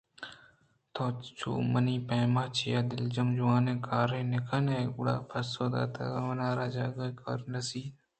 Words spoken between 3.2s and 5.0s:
ءُ جوٛانیں کارے نہ کنئے؟